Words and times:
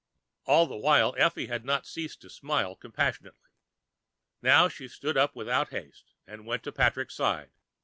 All 0.45 0.65
this 0.65 0.81
while 0.81 1.13
Effie 1.19 1.45
had 1.45 1.63
not 1.63 1.85
ceased 1.85 2.21
to 2.21 2.29
smile 2.31 2.75
compassionately. 2.75 3.51
Now 4.41 4.67
she 4.67 4.87
stood 4.87 5.15
up 5.15 5.35
without 5.35 5.69
haste 5.69 6.15
and 6.25 6.47
went 6.47 6.63
to 6.63 6.71
Patrick's 6.71 7.13
side. 7.13 7.51